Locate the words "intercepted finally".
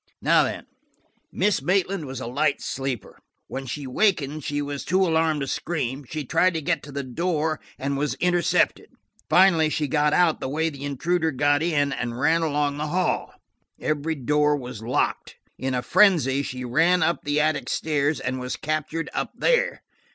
8.15-9.69